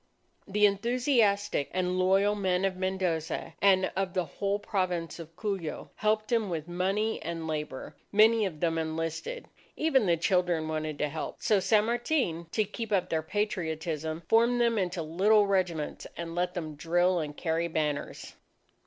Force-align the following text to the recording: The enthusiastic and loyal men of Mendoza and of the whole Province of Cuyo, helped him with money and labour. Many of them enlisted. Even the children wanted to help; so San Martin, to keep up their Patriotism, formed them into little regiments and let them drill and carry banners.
The 0.47 0.65
enthusiastic 0.65 1.69
and 1.73 1.99
loyal 1.99 2.33
men 2.33 2.65
of 2.65 2.75
Mendoza 2.75 3.53
and 3.61 3.91
of 3.95 4.15
the 4.15 4.25
whole 4.25 4.57
Province 4.57 5.19
of 5.19 5.35
Cuyo, 5.35 5.91
helped 5.97 6.31
him 6.31 6.49
with 6.49 6.67
money 6.67 7.21
and 7.21 7.45
labour. 7.45 7.95
Many 8.11 8.47
of 8.47 8.61
them 8.61 8.79
enlisted. 8.79 9.47
Even 9.77 10.07
the 10.07 10.17
children 10.17 10.67
wanted 10.67 10.97
to 10.97 11.09
help; 11.09 11.35
so 11.39 11.59
San 11.59 11.85
Martin, 11.85 12.47
to 12.51 12.63
keep 12.63 12.91
up 12.91 13.09
their 13.09 13.21
Patriotism, 13.21 14.23
formed 14.27 14.59
them 14.59 14.79
into 14.79 15.03
little 15.03 15.45
regiments 15.45 16.07
and 16.17 16.33
let 16.33 16.55
them 16.55 16.73
drill 16.73 17.19
and 17.19 17.37
carry 17.37 17.67
banners. 17.67 18.33